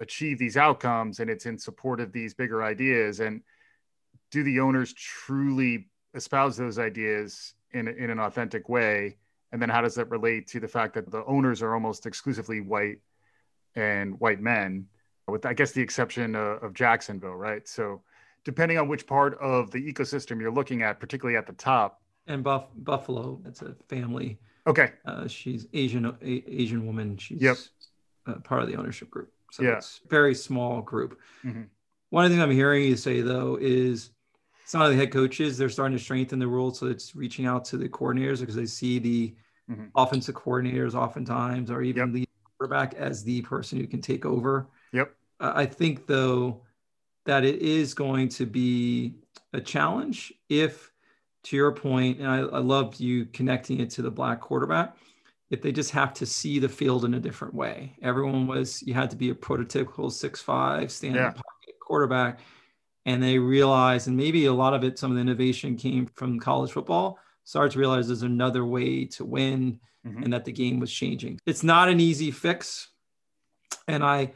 achieve 0.00 0.38
these 0.38 0.56
outcomes 0.56 1.20
and 1.20 1.30
it's 1.30 1.46
in 1.46 1.58
support 1.58 2.00
of 2.00 2.12
these 2.12 2.34
bigger 2.34 2.62
ideas. 2.62 3.20
And 3.20 3.42
do 4.30 4.42
the 4.42 4.60
owners 4.60 4.92
truly 4.92 5.88
espouse 6.14 6.56
those 6.56 6.78
ideas 6.78 7.54
in, 7.76 7.88
in 7.88 8.10
an 8.10 8.18
authentic 8.18 8.68
way? 8.68 9.16
And 9.52 9.62
then 9.62 9.68
how 9.68 9.80
does 9.80 9.94
that 9.94 10.10
relate 10.10 10.48
to 10.48 10.60
the 10.60 10.68
fact 10.68 10.94
that 10.94 11.10
the 11.10 11.24
owners 11.24 11.62
are 11.62 11.74
almost 11.74 12.06
exclusively 12.06 12.60
white 12.60 12.98
and 13.74 14.18
white 14.18 14.40
men, 14.40 14.86
with 15.28 15.46
I 15.46 15.52
guess 15.52 15.72
the 15.72 15.82
exception 15.82 16.34
of, 16.34 16.62
of 16.62 16.74
Jacksonville, 16.74 17.36
right? 17.36 17.66
So 17.68 18.02
depending 18.44 18.78
on 18.78 18.88
which 18.88 19.06
part 19.06 19.38
of 19.40 19.70
the 19.70 19.92
ecosystem 19.92 20.40
you're 20.40 20.52
looking 20.52 20.82
at, 20.82 21.00
particularly 21.00 21.36
at 21.36 21.46
the 21.46 21.52
top. 21.52 22.00
And 22.26 22.42
Buff- 22.42 22.68
Buffalo, 22.76 23.40
it's 23.44 23.62
a 23.62 23.74
family. 23.88 24.38
Okay. 24.66 24.92
Uh, 25.04 25.28
she's 25.28 25.66
Asian, 25.72 26.06
a- 26.06 26.16
Asian 26.22 26.86
woman. 26.86 27.16
She's 27.18 27.40
yep. 27.40 27.56
uh, 28.26 28.34
part 28.40 28.62
of 28.62 28.68
the 28.68 28.76
ownership 28.76 29.10
group. 29.10 29.32
So 29.52 29.62
yeah. 29.62 29.76
it's 29.76 30.00
very 30.08 30.34
small 30.34 30.80
group. 30.82 31.18
Mm-hmm. 31.44 31.62
one 32.10 32.30
thing 32.30 32.40
I'm 32.40 32.50
hearing 32.50 32.84
you 32.84 32.96
say 32.96 33.20
though 33.20 33.58
is 33.60 34.10
some 34.66 34.82
of 34.82 34.90
the 34.90 34.96
head 34.96 35.12
coaches 35.12 35.56
they're 35.56 35.68
starting 35.68 35.96
to 35.96 36.02
strengthen 36.02 36.38
the 36.38 36.46
rules, 36.46 36.78
so 36.78 36.86
it's 36.86 37.16
reaching 37.16 37.46
out 37.46 37.64
to 37.66 37.76
the 37.76 37.88
coordinators 37.88 38.40
because 38.40 38.56
they 38.56 38.66
see 38.66 38.98
the 38.98 39.34
mm-hmm. 39.70 39.84
offensive 39.94 40.34
coordinators 40.34 40.94
oftentimes, 40.94 41.70
or 41.70 41.82
even 41.82 42.08
yep. 42.08 42.12
the 42.12 42.28
quarterback 42.58 42.94
as 42.94 43.22
the 43.22 43.40
person 43.42 43.78
who 43.78 43.86
can 43.86 44.00
take 44.00 44.26
over. 44.26 44.66
Yep. 44.92 45.14
Uh, 45.40 45.52
I 45.54 45.66
think 45.66 46.06
though 46.06 46.62
that 47.26 47.44
it 47.44 47.62
is 47.62 47.94
going 47.94 48.28
to 48.30 48.46
be 48.46 49.14
a 49.52 49.60
challenge 49.60 50.32
if, 50.48 50.90
to 51.44 51.56
your 51.56 51.72
point, 51.72 52.18
and 52.18 52.28
I, 52.28 52.38
I 52.38 52.58
loved 52.58 52.98
you 52.98 53.26
connecting 53.26 53.80
it 53.80 53.90
to 53.90 54.02
the 54.02 54.10
black 54.10 54.40
quarterback 54.40 54.96
if 55.50 55.62
they 55.62 55.70
just 55.70 55.92
have 55.92 56.12
to 56.14 56.26
see 56.26 56.58
the 56.58 56.68
field 56.68 57.04
in 57.04 57.14
a 57.14 57.20
different 57.20 57.54
way. 57.54 57.94
Everyone 58.02 58.48
was 58.48 58.82
you 58.82 58.94
had 58.94 59.10
to 59.10 59.16
be 59.16 59.30
a 59.30 59.34
prototypical 59.34 60.10
six 60.10 60.42
five 60.42 60.90
standing 60.90 61.22
yeah. 61.22 61.30
pocket 61.30 61.78
quarterback, 61.80 62.40
and 63.06 63.22
they 63.22 63.38
realized, 63.38 64.08
and 64.08 64.16
maybe 64.16 64.44
a 64.44 64.52
lot 64.52 64.74
of 64.74 64.84
it, 64.84 64.98
some 64.98 65.10
of 65.10 65.14
the 65.14 65.22
innovation 65.22 65.76
came 65.76 66.06
from 66.06 66.38
college 66.38 66.72
football. 66.72 67.18
Started 67.44 67.72
to 67.72 67.78
realize 67.78 68.08
there's 68.08 68.22
another 68.22 68.66
way 68.66 69.06
to 69.06 69.24
win, 69.24 69.80
mm-hmm. 70.06 70.22
and 70.22 70.32
that 70.32 70.44
the 70.44 70.52
game 70.52 70.78
was 70.78 70.92
changing. 70.92 71.40
It's 71.46 71.62
not 71.62 71.88
an 71.88 72.00
easy 72.00 72.30
fix, 72.30 72.88
and 73.88 74.04
I 74.04 74.32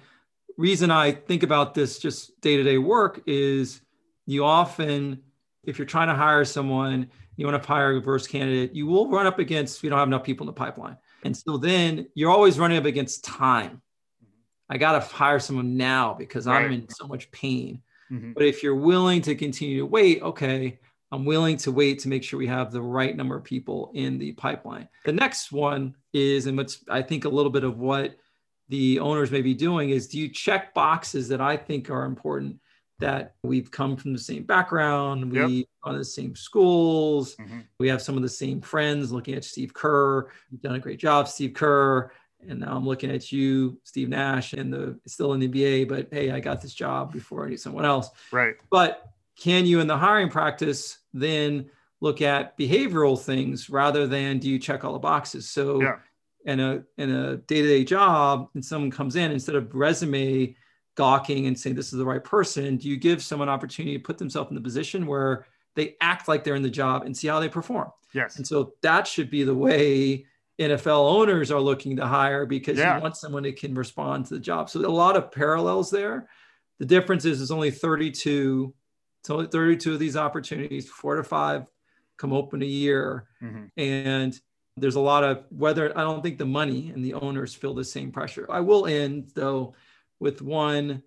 reason 0.56 0.90
I 0.90 1.12
think 1.12 1.42
about 1.42 1.74
this 1.74 1.98
just 1.98 2.40
day 2.40 2.56
to 2.56 2.62
day 2.62 2.78
work 2.78 3.22
is 3.26 3.82
you 4.26 4.44
often 4.44 5.22
if 5.64 5.78
you're 5.78 5.86
trying 5.86 6.08
to 6.08 6.14
hire 6.14 6.44
someone 6.44 7.10
you 7.40 7.46
want 7.46 7.62
to 7.62 7.66
hire 7.66 7.90
a 7.90 7.94
reverse 7.94 8.26
candidate, 8.26 8.74
you 8.74 8.86
will 8.86 9.08
run 9.08 9.26
up 9.26 9.38
against, 9.38 9.82
you 9.82 9.88
don't 9.88 9.98
have 9.98 10.08
enough 10.08 10.24
people 10.24 10.44
in 10.44 10.48
the 10.48 10.52
pipeline. 10.52 10.98
And 11.24 11.34
so 11.34 11.56
then 11.56 12.06
you're 12.14 12.30
always 12.30 12.58
running 12.58 12.76
up 12.76 12.84
against 12.84 13.24
time. 13.24 13.80
I 14.68 14.76
got 14.76 14.92
to 14.92 15.00
hire 15.00 15.38
someone 15.38 15.78
now 15.78 16.12
because 16.12 16.46
right. 16.46 16.66
I'm 16.66 16.70
in 16.70 16.88
so 16.90 17.06
much 17.06 17.30
pain. 17.30 17.80
Mm-hmm. 18.10 18.32
But 18.32 18.44
if 18.44 18.62
you're 18.62 18.74
willing 18.74 19.22
to 19.22 19.34
continue 19.34 19.78
to 19.78 19.86
wait, 19.86 20.22
okay, 20.22 20.78
I'm 21.12 21.24
willing 21.24 21.56
to 21.58 21.72
wait 21.72 21.98
to 22.00 22.08
make 22.08 22.22
sure 22.22 22.38
we 22.38 22.46
have 22.46 22.70
the 22.70 22.82
right 22.82 23.16
number 23.16 23.36
of 23.36 23.44
people 23.44 23.90
in 23.94 24.18
the 24.18 24.32
pipeline. 24.32 24.88
The 25.04 25.12
next 25.12 25.50
one 25.50 25.96
is, 26.12 26.46
and 26.46 26.56
what's 26.56 26.84
I 26.88 27.02
think 27.02 27.24
a 27.24 27.28
little 27.28 27.50
bit 27.50 27.64
of 27.64 27.78
what 27.78 28.16
the 28.68 29.00
owners 29.00 29.32
may 29.32 29.42
be 29.42 29.54
doing 29.54 29.90
is 29.90 30.06
do 30.06 30.18
you 30.18 30.28
check 30.28 30.72
boxes 30.74 31.28
that 31.28 31.40
I 31.40 31.56
think 31.56 31.90
are 31.90 32.04
important 32.04 32.60
that 33.00 33.34
we've 33.42 33.70
come 33.70 33.96
from 33.96 34.12
the 34.12 34.18
same 34.18 34.44
background, 34.44 35.32
we 35.32 35.38
yep. 35.38 35.66
to 35.86 35.98
the 35.98 36.04
same 36.04 36.36
schools, 36.36 37.34
mm-hmm. 37.36 37.60
we 37.78 37.88
have 37.88 38.02
some 38.02 38.16
of 38.16 38.22
the 38.22 38.28
same 38.28 38.60
friends. 38.60 39.10
Looking 39.10 39.34
at 39.34 39.44
Steve 39.44 39.74
Kerr, 39.74 40.28
you've 40.50 40.62
done 40.62 40.76
a 40.76 40.80
great 40.80 41.00
job, 41.00 41.26
Steve 41.26 41.54
Kerr. 41.54 42.12
And 42.48 42.60
now 42.60 42.76
I'm 42.76 42.86
looking 42.86 43.10
at 43.10 43.30
you, 43.30 43.78
Steve 43.84 44.08
Nash, 44.08 44.52
and 44.52 44.72
the 44.72 44.98
still 45.06 45.32
in 45.34 45.40
the 45.40 45.48
NBA, 45.48 45.88
but 45.88 46.08
hey, 46.10 46.30
I 46.30 46.40
got 46.40 46.60
this 46.60 46.74
job 46.74 47.12
before 47.12 47.46
I 47.46 47.50
need 47.50 47.60
someone 47.60 47.84
else. 47.84 48.10
Right. 48.32 48.54
But 48.70 49.06
can 49.36 49.66
you 49.66 49.80
in 49.80 49.86
the 49.86 49.96
hiring 49.96 50.28
practice 50.28 50.98
then 51.12 51.70
look 52.00 52.22
at 52.22 52.56
behavioral 52.58 53.20
things 53.20 53.68
rather 53.68 54.06
than 54.06 54.38
do 54.38 54.48
you 54.48 54.58
check 54.58 54.84
all 54.84 54.92
the 54.92 54.98
boxes? 54.98 55.48
So 55.48 55.80
yeah. 55.80 55.96
in 56.44 56.60
a 56.60 56.82
in 56.96 57.10
a 57.10 57.36
day-to-day 57.36 57.84
job, 57.84 58.48
and 58.54 58.64
someone 58.64 58.90
comes 58.90 59.16
in 59.16 59.30
instead 59.32 59.54
of 59.54 59.74
resume 59.74 60.56
gawking 60.96 61.46
and 61.46 61.58
saying 61.58 61.76
this 61.76 61.92
is 61.92 61.98
the 61.98 62.04
right 62.04 62.24
person 62.24 62.76
do 62.76 62.88
you 62.88 62.96
give 62.96 63.22
someone 63.22 63.48
opportunity 63.48 63.96
to 63.96 64.02
put 64.02 64.18
themselves 64.18 64.50
in 64.50 64.54
the 64.54 64.60
position 64.60 65.06
where 65.06 65.46
they 65.74 65.96
act 66.00 66.28
like 66.28 66.44
they're 66.44 66.56
in 66.56 66.62
the 66.62 66.68
job 66.68 67.04
and 67.04 67.16
see 67.16 67.28
how 67.28 67.40
they 67.40 67.48
perform 67.48 67.90
yes 68.12 68.36
and 68.36 68.46
so 68.46 68.74
that 68.82 69.06
should 69.06 69.30
be 69.30 69.42
the 69.42 69.54
way 69.54 70.26
nfl 70.60 71.10
owners 71.10 71.50
are 71.50 71.60
looking 71.60 71.96
to 71.96 72.06
hire 72.06 72.46
because 72.46 72.78
yeah. 72.78 72.96
you 72.96 73.02
want 73.02 73.16
someone 73.16 73.42
that 73.42 73.56
can 73.56 73.74
respond 73.74 74.26
to 74.26 74.34
the 74.34 74.40
job 74.40 74.68
so 74.68 74.80
a 74.80 74.88
lot 74.88 75.16
of 75.16 75.32
parallels 75.32 75.90
there 75.90 76.28
the 76.78 76.86
difference 76.86 77.24
is 77.24 77.38
there's 77.38 77.50
only 77.50 77.70
32 77.70 78.72
it's 79.20 79.30
only 79.30 79.46
32 79.46 79.94
of 79.94 79.98
these 79.98 80.16
opportunities 80.16 80.88
four 80.88 81.16
to 81.16 81.24
five 81.24 81.66
come 82.16 82.32
open 82.32 82.62
a 82.62 82.66
year 82.66 83.26
mm-hmm. 83.42 83.64
and 83.76 84.38
there's 84.76 84.96
a 84.96 85.00
lot 85.00 85.24
of 85.24 85.44
whether 85.50 85.96
i 85.98 86.02
don't 86.02 86.22
think 86.22 86.38
the 86.38 86.44
money 86.44 86.90
and 86.94 87.04
the 87.04 87.14
owners 87.14 87.54
feel 87.54 87.74
the 87.74 87.84
same 87.84 88.12
pressure 88.12 88.46
i 88.50 88.60
will 88.60 88.86
end 88.86 89.30
though 89.34 89.74
with 90.20 90.42
one 90.42 91.02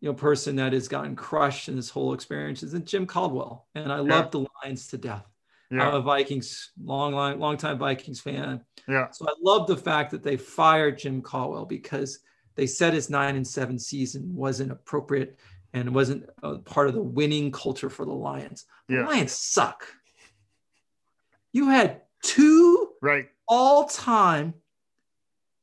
you 0.00 0.08
know 0.08 0.14
person 0.14 0.56
that 0.56 0.72
has 0.72 0.88
gotten 0.88 1.16
crushed 1.16 1.68
in 1.68 1.76
this 1.76 1.90
whole 1.90 2.12
experience 2.12 2.62
is 2.62 2.78
Jim 2.82 3.06
Caldwell, 3.06 3.66
and 3.74 3.92
I 3.92 3.96
yeah. 3.96 4.14
love 4.14 4.30
the 4.30 4.46
Lions 4.62 4.88
to 4.88 4.98
death. 4.98 5.26
Yeah. 5.70 5.88
I'm 5.88 5.94
a 5.94 6.00
Vikings 6.00 6.70
long, 6.82 7.12
long, 7.12 7.38
long 7.38 7.56
time 7.56 7.78
Vikings 7.78 8.20
fan. 8.20 8.60
Yeah. 8.88 9.10
So 9.10 9.26
I 9.28 9.32
love 9.42 9.66
the 9.66 9.76
fact 9.76 10.10
that 10.12 10.22
they 10.22 10.36
fired 10.36 10.98
Jim 10.98 11.22
Caldwell 11.22 11.64
because 11.64 12.20
they 12.54 12.66
said 12.66 12.94
his 12.94 13.10
nine 13.10 13.36
and 13.36 13.46
seven 13.46 13.78
season 13.78 14.34
wasn't 14.34 14.70
appropriate 14.70 15.38
and 15.74 15.94
wasn't 15.94 16.28
part 16.64 16.88
of 16.88 16.94
the 16.94 17.02
winning 17.02 17.50
culture 17.52 17.90
for 17.90 18.06
the 18.06 18.12
Lions. 18.12 18.64
The 18.88 18.96
yeah. 18.96 19.06
Lions 19.06 19.32
suck. 19.32 19.86
You 21.52 21.68
had 21.68 22.02
two 22.22 22.90
right 23.02 23.28
all-time 23.48 24.54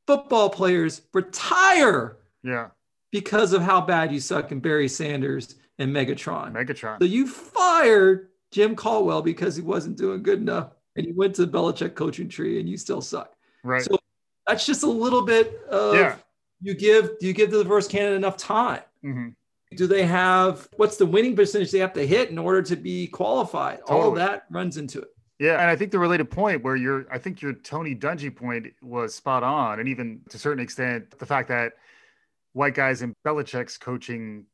football 0.06 0.50
players 0.50 1.02
retire. 1.12 2.18
Yeah 2.42 2.68
because 3.14 3.52
of 3.52 3.62
how 3.62 3.80
bad 3.80 4.12
you 4.12 4.18
suck 4.18 4.50
in 4.50 4.58
Barry 4.58 4.88
Sanders 4.88 5.54
and 5.78 5.94
Megatron. 5.94 6.50
Megatron. 6.50 6.98
So 6.98 7.04
you 7.04 7.28
fired 7.28 8.30
Jim 8.54 8.76
Caldwell 8.76 9.20
because 9.20 9.56
he 9.56 9.62
wasn't 9.62 9.98
doing 9.98 10.22
good 10.22 10.38
enough. 10.38 10.70
And 10.94 11.04
you 11.04 11.14
went 11.16 11.34
to 11.34 11.44
the 11.44 11.58
Belichick 11.58 11.96
coaching 11.96 12.28
tree 12.28 12.60
and 12.60 12.68
you 12.68 12.76
still 12.76 13.00
suck. 13.00 13.34
Right. 13.64 13.82
So 13.82 13.98
that's 14.46 14.64
just 14.64 14.84
a 14.84 14.88
little 14.88 15.22
bit 15.22 15.60
of 15.68 15.96
yeah. 15.96 16.16
you 16.62 16.74
give 16.74 17.18
do 17.18 17.26
you 17.26 17.32
give 17.32 17.50
the 17.50 17.64
diverse 17.64 17.88
candidate 17.88 18.16
enough 18.16 18.36
time? 18.36 18.82
Mm-hmm. 19.04 19.30
Do 19.76 19.88
they 19.88 20.06
have 20.06 20.68
what's 20.76 20.96
the 20.96 21.06
winning 21.06 21.34
percentage 21.34 21.72
they 21.72 21.80
have 21.80 21.94
to 21.94 22.06
hit 22.06 22.30
in 22.30 22.38
order 22.38 22.62
to 22.62 22.76
be 22.76 23.08
qualified? 23.08 23.80
Totally. 23.80 24.00
All 24.00 24.10
that 24.12 24.44
runs 24.50 24.76
into 24.76 25.00
it. 25.00 25.08
Yeah, 25.40 25.60
and 25.60 25.68
I 25.68 25.74
think 25.74 25.90
the 25.90 25.98
related 25.98 26.30
point 26.30 26.62
where 26.62 26.76
you're, 26.76 27.06
I 27.10 27.18
think 27.18 27.42
your 27.42 27.54
Tony 27.54 27.92
Dungy 27.92 28.34
point 28.34 28.68
was 28.80 29.16
spot 29.16 29.42
on, 29.42 29.80
and 29.80 29.88
even 29.88 30.20
to 30.30 30.36
a 30.36 30.40
certain 30.40 30.62
extent, 30.62 31.18
the 31.18 31.26
fact 31.26 31.48
that 31.48 31.72
white 32.52 32.74
guys 32.74 33.02
in 33.02 33.16
Belichick's 33.26 33.76
coaching 33.76 34.46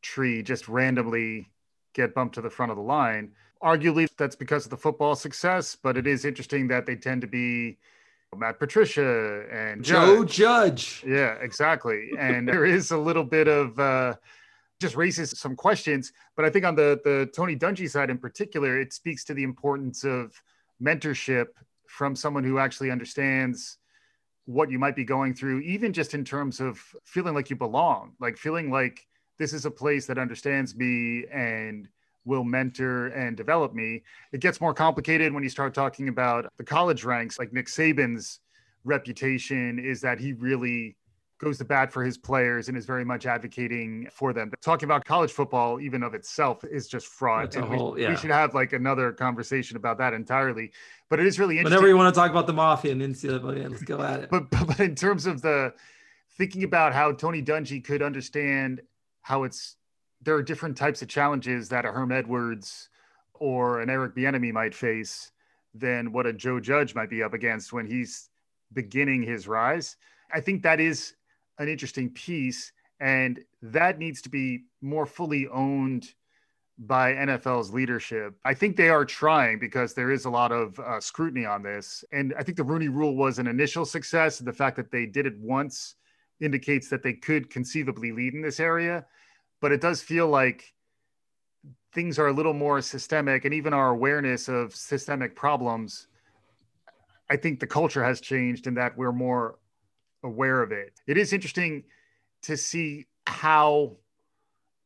tree 0.00 0.44
just 0.44 0.68
randomly 0.68 1.48
get 1.92 2.14
bumped 2.14 2.36
to 2.36 2.40
the 2.40 2.50
front 2.50 2.70
of 2.70 2.76
the 2.76 2.82
line. 2.82 3.32
Arguably, 3.62 4.08
that's 4.16 4.36
because 4.36 4.64
of 4.64 4.70
the 4.70 4.76
football 4.76 5.14
success, 5.14 5.76
but 5.80 5.96
it 5.96 6.06
is 6.06 6.24
interesting 6.24 6.68
that 6.68 6.86
they 6.86 6.96
tend 6.96 7.20
to 7.22 7.26
be 7.26 7.78
Matt 8.36 8.58
Patricia 8.58 9.44
and 9.50 9.82
Joe 9.82 10.24
Judge. 10.24 11.02
Yeah, 11.06 11.34
exactly. 11.40 12.10
And 12.18 12.46
there 12.46 12.64
is 12.64 12.90
a 12.90 12.98
little 12.98 13.24
bit 13.24 13.48
of 13.48 13.78
uh, 13.78 14.14
just 14.80 14.96
raises 14.96 15.38
some 15.38 15.56
questions. 15.56 16.12
But 16.36 16.44
I 16.44 16.50
think 16.50 16.64
on 16.64 16.74
the 16.74 17.00
the 17.04 17.30
Tony 17.34 17.56
Dungy 17.56 17.88
side 17.90 18.10
in 18.10 18.18
particular, 18.18 18.80
it 18.80 18.92
speaks 18.92 19.24
to 19.24 19.34
the 19.34 19.42
importance 19.42 20.04
of 20.04 20.40
mentorship 20.82 21.46
from 21.86 22.14
someone 22.14 22.44
who 22.44 22.58
actually 22.58 22.90
understands 22.90 23.78
what 24.44 24.70
you 24.70 24.78
might 24.78 24.96
be 24.96 25.04
going 25.04 25.34
through, 25.34 25.60
even 25.60 25.92
just 25.92 26.14
in 26.14 26.24
terms 26.24 26.60
of 26.60 26.80
feeling 27.04 27.34
like 27.34 27.50
you 27.50 27.56
belong, 27.56 28.12
like 28.20 28.36
feeling 28.36 28.70
like 28.70 29.06
this 29.38 29.52
is 29.52 29.66
a 29.66 29.70
place 29.70 30.06
that 30.06 30.18
understands 30.18 30.74
me 30.74 31.24
and 31.32 31.88
will 32.28 32.44
mentor 32.44 33.08
and 33.08 33.36
develop 33.36 33.74
me. 33.74 34.02
It 34.32 34.40
gets 34.40 34.60
more 34.60 34.74
complicated 34.74 35.32
when 35.32 35.42
you 35.42 35.48
start 35.48 35.74
talking 35.74 36.08
about 36.08 36.52
the 36.58 36.64
college 36.64 37.02
ranks, 37.02 37.38
like 37.38 37.52
Nick 37.52 37.66
Saban's 37.66 38.40
reputation 38.84 39.78
is 39.78 40.00
that 40.02 40.20
he 40.20 40.34
really 40.34 40.96
goes 41.38 41.58
to 41.58 41.64
bat 41.64 41.92
for 41.92 42.04
his 42.04 42.18
players 42.18 42.68
and 42.68 42.76
is 42.76 42.84
very 42.84 43.04
much 43.04 43.24
advocating 43.24 44.08
for 44.12 44.32
them. 44.32 44.50
But 44.50 44.60
talking 44.60 44.86
about 44.86 45.04
college 45.04 45.30
football, 45.30 45.80
even 45.80 46.02
of 46.02 46.14
itself, 46.14 46.64
is 46.64 46.88
just 46.88 47.06
fraud. 47.06 47.54
And 47.54 47.64
whole, 47.64 47.92
we, 47.92 48.02
yeah. 48.02 48.10
we, 48.10 48.16
should 48.16 48.30
have 48.30 48.54
like 48.54 48.72
another 48.72 49.12
conversation 49.12 49.76
about 49.76 49.98
that 49.98 50.14
entirely. 50.14 50.72
But 51.08 51.20
it 51.20 51.26
is 51.26 51.38
really 51.38 51.58
interesting. 51.58 51.76
Whenever 51.76 51.88
you 51.88 51.96
want 51.96 52.12
to 52.12 52.20
talk 52.20 52.30
about 52.30 52.46
the 52.46 52.52
mafia 52.52 52.92
and 52.92 53.00
NCAA, 53.00 53.70
let's 53.70 53.82
go 53.82 54.02
at 54.02 54.20
it. 54.20 54.30
But, 54.30 54.50
but 54.50 54.66
but 54.66 54.80
in 54.80 54.94
terms 54.94 55.26
of 55.26 55.40
the 55.40 55.72
thinking 56.36 56.64
about 56.64 56.92
how 56.92 57.12
Tony 57.12 57.42
Dungy 57.42 57.82
could 57.82 58.02
understand 58.02 58.82
how 59.22 59.44
it's 59.44 59.76
there 60.22 60.34
are 60.34 60.42
different 60.42 60.76
types 60.76 61.02
of 61.02 61.08
challenges 61.08 61.68
that 61.68 61.84
a 61.84 61.92
Herm 61.92 62.12
Edwards 62.12 62.88
or 63.34 63.80
an 63.80 63.90
Eric 63.90 64.14
Bieniemy 64.14 64.52
might 64.52 64.74
face 64.74 65.30
than 65.74 66.12
what 66.12 66.26
a 66.26 66.32
Joe 66.32 66.60
Judge 66.60 66.94
might 66.94 67.10
be 67.10 67.22
up 67.22 67.34
against 67.34 67.72
when 67.72 67.86
he's 67.86 68.30
beginning 68.72 69.22
his 69.22 69.46
rise. 69.46 69.96
I 70.32 70.40
think 70.40 70.62
that 70.62 70.80
is 70.80 71.14
an 71.58 71.68
interesting 71.68 72.10
piece, 72.10 72.72
and 73.00 73.40
that 73.62 73.98
needs 73.98 74.20
to 74.22 74.28
be 74.28 74.64
more 74.80 75.06
fully 75.06 75.46
owned 75.48 76.12
by 76.78 77.12
NFL's 77.12 77.72
leadership. 77.72 78.34
I 78.44 78.54
think 78.54 78.76
they 78.76 78.88
are 78.88 79.04
trying 79.04 79.58
because 79.58 79.94
there 79.94 80.12
is 80.12 80.26
a 80.26 80.30
lot 80.30 80.52
of 80.52 80.78
uh, 80.78 81.00
scrutiny 81.00 81.44
on 81.44 81.62
this. 81.62 82.04
And 82.12 82.34
I 82.38 82.44
think 82.44 82.56
the 82.56 82.64
Rooney 82.64 82.88
rule 82.88 83.16
was 83.16 83.40
an 83.40 83.48
initial 83.48 83.84
success. 83.84 84.38
The 84.38 84.52
fact 84.52 84.76
that 84.76 84.92
they 84.92 85.04
did 85.04 85.26
it 85.26 85.36
once 85.40 85.96
indicates 86.40 86.88
that 86.90 87.02
they 87.02 87.14
could 87.14 87.50
conceivably 87.50 88.12
lead 88.12 88.34
in 88.34 88.42
this 88.42 88.60
area. 88.60 89.06
But 89.60 89.72
it 89.72 89.80
does 89.80 90.02
feel 90.02 90.28
like 90.28 90.72
things 91.92 92.18
are 92.18 92.28
a 92.28 92.32
little 92.32 92.52
more 92.52 92.80
systemic, 92.80 93.44
and 93.44 93.54
even 93.54 93.72
our 93.72 93.90
awareness 93.90 94.48
of 94.48 94.74
systemic 94.74 95.34
problems. 95.34 96.06
I 97.30 97.36
think 97.36 97.60
the 97.60 97.66
culture 97.66 98.04
has 98.04 98.20
changed 98.20 98.66
in 98.66 98.74
that 98.74 98.96
we're 98.96 99.12
more 99.12 99.58
aware 100.22 100.62
of 100.62 100.72
it. 100.72 101.00
It 101.06 101.18
is 101.18 101.32
interesting 101.32 101.84
to 102.42 102.56
see 102.56 103.06
how 103.26 103.96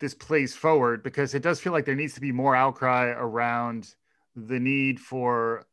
this 0.01 0.15
plays 0.15 0.55
forward 0.55 1.03
because 1.03 1.35
it 1.35 1.43
does 1.43 1.61
feel 1.61 1.73
like 1.73 1.85
there 1.85 1.95
needs 1.95 2.15
to 2.15 2.21
be 2.21 2.33
more 2.33 2.57
outcry 2.57 3.07
around 3.17 3.95
the 4.35 4.59
need 4.59 4.99
for 4.99 5.67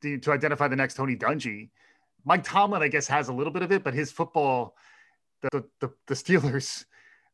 the, 0.00 0.18
to 0.18 0.32
identify 0.32 0.68
the 0.68 0.76
next 0.76 0.94
Tony 0.94 1.16
Dungy. 1.16 1.70
Mike 2.24 2.44
Tomlin, 2.44 2.82
I 2.82 2.88
guess, 2.88 3.06
has 3.06 3.28
a 3.28 3.32
little 3.32 3.52
bit 3.52 3.62
of 3.62 3.70
it, 3.72 3.84
but 3.84 3.94
his 3.94 4.10
football, 4.10 4.74
the, 5.42 5.64
the, 5.80 5.92
the 6.06 6.14
Steelers, 6.14 6.84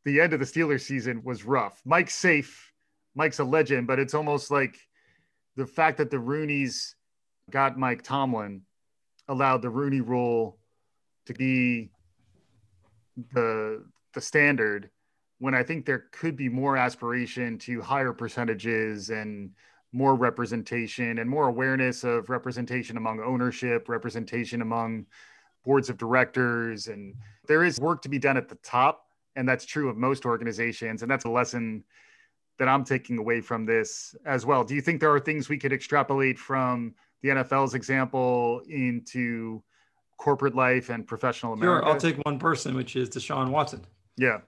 the 0.04 0.20
end 0.20 0.32
of 0.32 0.40
the 0.40 0.46
Steelers 0.46 0.82
season 0.82 1.22
was 1.24 1.44
rough. 1.44 1.80
Mike's 1.84 2.14
safe. 2.14 2.72
Mike's 3.14 3.38
a 3.38 3.44
legend, 3.44 3.86
but 3.86 3.98
it's 3.98 4.14
almost 4.14 4.50
like 4.50 4.76
the 5.56 5.66
fact 5.66 5.98
that 5.98 6.10
the 6.10 6.18
Rooneys 6.18 6.94
got 7.50 7.78
Mike 7.78 8.02
Tomlin 8.02 8.62
allowed 9.26 9.62
the 9.62 9.70
Rooney 9.70 10.00
rule 10.00 10.58
to 11.26 11.34
be 11.34 11.90
the 13.32 13.84
the 14.14 14.20
standard 14.20 14.90
when 15.38 15.54
I 15.54 15.62
think 15.62 15.86
there 15.86 16.04
could 16.10 16.36
be 16.36 16.48
more 16.48 16.76
aspiration 16.76 17.58
to 17.58 17.80
higher 17.80 18.12
percentages 18.12 19.10
and 19.10 19.50
more 19.92 20.14
representation 20.14 21.18
and 21.18 21.30
more 21.30 21.48
awareness 21.48 22.04
of 22.04 22.28
representation 22.28 22.96
among 22.96 23.20
ownership, 23.20 23.88
representation 23.88 24.60
among 24.60 25.06
boards 25.64 25.88
of 25.88 25.96
directors. 25.96 26.88
And 26.88 27.14
there 27.46 27.64
is 27.64 27.78
work 27.78 28.02
to 28.02 28.08
be 28.08 28.18
done 28.18 28.36
at 28.36 28.48
the 28.48 28.56
top. 28.56 29.06
And 29.38 29.48
that's 29.48 29.64
true 29.64 29.88
of 29.88 29.96
most 29.96 30.26
organizations. 30.26 31.02
And 31.02 31.10
that's 31.10 31.24
a 31.24 31.30
lesson 31.30 31.84
that 32.58 32.68
I'm 32.68 32.84
taking 32.84 33.18
away 33.18 33.40
from 33.40 33.64
this 33.64 34.14
as 34.26 34.44
well. 34.44 34.64
Do 34.64 34.74
you 34.74 34.80
think 34.80 35.00
there 35.00 35.14
are 35.14 35.20
things 35.20 35.48
we 35.48 35.58
could 35.58 35.72
extrapolate 35.72 36.38
from 36.38 36.94
the 37.22 37.28
NFL's 37.30 37.74
example 37.74 38.62
into 38.68 39.62
corporate 40.16 40.54
life 40.56 40.90
and 40.90 41.06
professional 41.06 41.52
America? 41.52 41.86
Sure. 41.86 41.92
I'll 41.92 42.00
take 42.00 42.18
one 42.24 42.38
person, 42.38 42.74
which 42.74 42.96
is 42.96 43.08
Deshaun 43.08 43.50
Watson. 43.50 43.86
Yeah 44.16 44.40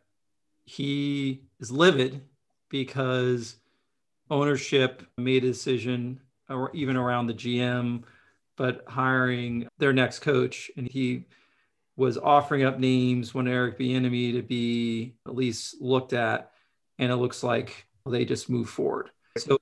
he 0.70 1.42
is 1.59 1.73
livid 1.73 2.23
because 2.68 3.56
ownership 4.30 5.04
made 5.18 5.42
a 5.42 5.49
decision 5.49 6.20
or 6.49 6.70
even 6.75 6.97
around 6.97 7.26
the 7.26 7.35
GM, 7.35 8.04
but 8.56 8.85
hiring 8.87 9.66
their 9.78 9.92
next 9.92 10.20
coach. 10.20 10.70
And 10.76 10.88
he 10.88 11.25
was 12.00 12.16
offering 12.16 12.64
up 12.64 12.78
names 12.78 13.35
when 13.35 13.47
Eric 13.47 13.78
Bieniemy 13.78 14.33
to 14.33 14.42
be 14.42 15.16
at 15.26 15.35
least 15.35 15.80
looked 15.83 16.14
at. 16.14 16.50
And 16.99 17.12
it 17.12 17.16
looks 17.16 17.42
like 17.42 17.87
they 18.09 18.25
just 18.25 18.49
move 18.49 18.71
forward. 18.71 19.11
So 19.37 19.59